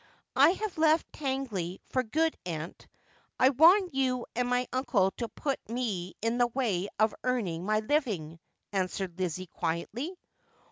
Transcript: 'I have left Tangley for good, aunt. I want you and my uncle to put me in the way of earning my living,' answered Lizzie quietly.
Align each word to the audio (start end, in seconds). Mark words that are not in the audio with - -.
'I 0.35 0.49
have 0.53 0.79
left 0.79 1.11
Tangley 1.13 1.79
for 1.89 2.01
good, 2.01 2.35
aunt. 2.43 2.87
I 3.39 3.49
want 3.49 3.93
you 3.93 4.25
and 4.35 4.49
my 4.49 4.65
uncle 4.73 5.11
to 5.17 5.27
put 5.29 5.59
me 5.69 6.15
in 6.23 6.39
the 6.39 6.47
way 6.47 6.89
of 6.97 7.13
earning 7.23 7.67
my 7.67 7.81
living,' 7.81 8.39
answered 8.73 9.19
Lizzie 9.19 9.45
quietly. 9.45 10.17